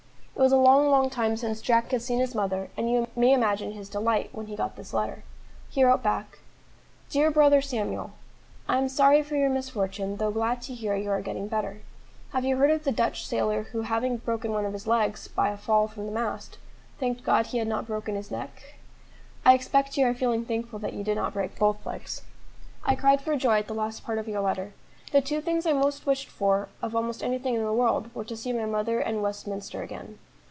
It 0.33 0.45
was 0.45 0.51
a 0.51 0.57
long, 0.57 0.89
long 0.89 1.11
time 1.11 1.37
since 1.37 1.61
Jack 1.61 1.91
had 1.91 2.01
seen 2.01 2.17
his 2.19 2.33
mother, 2.33 2.69
and 2.75 2.89
you 2.89 3.07
may 3.15 3.31
imagine 3.31 3.73
his 3.73 3.87
delight 3.87 4.29
when 4.33 4.47
he 4.47 4.55
got 4.55 4.75
this 4.75 4.91
letter. 4.91 5.21
He 5.69 5.83
wrote 5.83 6.01
back: 6.01 6.39
"DEAR 7.11 7.29
BROTHER 7.29 7.61
SAMUEL, 7.61 8.09
"I 8.67 8.79
am 8.79 8.89
sorry 8.89 9.21
for 9.21 9.35
your 9.35 9.51
misfortune, 9.51 10.17
though 10.17 10.31
glad 10.31 10.63
to 10.63 10.73
hear 10.73 10.95
you 10.95 11.11
are 11.11 11.21
getting 11.21 11.47
better. 11.47 11.81
Have 12.31 12.43
you 12.43 12.57
heard 12.57 12.71
of 12.71 12.85
the 12.85 12.91
Dutch 12.91 13.23
sailor 13.27 13.63
who 13.71 13.83
having 13.83 14.17
broken 14.17 14.51
one 14.51 14.65
of 14.65 14.73
his 14.73 14.87
legs 14.87 15.27
by 15.27 15.49
a 15.51 15.57
fall 15.57 15.87
from 15.87 16.07
the 16.07 16.11
mast, 16.11 16.57
thanked 16.99 17.23
God 17.23 17.45
that 17.45 17.51
he 17.51 17.59
had 17.59 17.67
not 17.67 17.85
broken 17.85 18.15
his 18.15 18.31
neck? 18.31 18.77
I 19.45 19.53
expect 19.53 19.95
you 19.95 20.07
are 20.07 20.15
feeling 20.15 20.45
thankful 20.45 20.79
that 20.79 20.93
you 20.93 21.03
did 21.03 21.17
not 21.17 21.33
break 21.33 21.59
both 21.59 21.85
legs. 21.85 22.23
"I 22.83 22.95
cried 22.95 23.21
for 23.21 23.35
joy 23.35 23.59
at 23.59 23.67
the 23.67 23.75
last 23.75 24.03
part 24.03 24.17
of 24.17 24.27
your 24.27 24.41
letter. 24.41 24.73
The 25.11 25.21
two 25.21 25.39
things 25.39 25.67
I 25.67 25.73
most 25.73 26.07
wished 26.07 26.29
for 26.29 26.67
of 26.81 26.95
almost 26.95 27.21
anything 27.23 27.53
in 27.53 27.63
the 27.63 27.71
world 27.71 28.09
were 28.15 28.25
to 28.25 28.35
see 28.35 28.51
my 28.53 28.65
mother 28.65 28.99
and 28.99 29.21
Westminster 29.21 29.83
again. 29.83 30.17